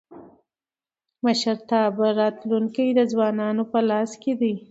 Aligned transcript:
د 1.15 1.17
مشرتابه 1.23 2.07
راتلونکی 2.21 2.87
د 2.97 2.99
ځوانانو 3.11 3.63
په 3.71 3.79
لاس 3.89 4.11
کي 4.21 4.33
دی. 4.41 4.53